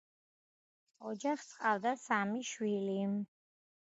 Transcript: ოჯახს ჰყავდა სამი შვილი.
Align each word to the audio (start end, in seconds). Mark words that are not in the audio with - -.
ოჯახს 1.09 1.49
ჰყავდა 1.57 1.91
სამი 2.05 2.41
შვილი. 2.53 2.97